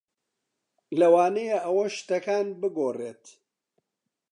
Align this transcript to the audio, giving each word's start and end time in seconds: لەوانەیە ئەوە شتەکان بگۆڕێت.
لەوانەیە 0.99 1.57
ئەوە 1.65 1.85
شتەکان 1.97 2.47
بگۆڕێت. 2.61 3.23